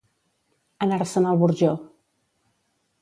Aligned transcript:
Anar-se'n 0.85 1.29
al 1.33 1.39
Burjó. 1.43 1.71